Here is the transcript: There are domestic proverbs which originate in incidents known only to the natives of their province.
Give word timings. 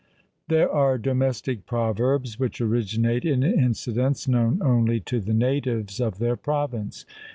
There 0.47 0.67
are 0.67 0.97
domestic 0.97 1.67
proverbs 1.67 2.39
which 2.39 2.59
originate 2.59 3.23
in 3.23 3.43
incidents 3.43 4.27
known 4.27 4.59
only 4.63 4.99
to 5.01 5.19
the 5.19 5.31
natives 5.35 5.99
of 6.01 6.17
their 6.17 6.35
province. 6.35 7.05